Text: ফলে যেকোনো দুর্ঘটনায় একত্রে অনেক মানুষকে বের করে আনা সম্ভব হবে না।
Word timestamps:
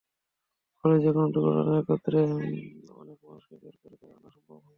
ফলে 0.77 0.95
যেকোনো 1.03 1.27
দুর্ঘটনায় 1.35 1.81
একত্রে 1.83 2.19
অনেক 3.01 3.17
মানুষকে 3.23 3.55
বের 3.63 3.75
করে 3.81 3.95
আনা 4.17 4.29
সম্ভব 4.35 4.55
হবে 4.55 4.59
না। 4.59 4.69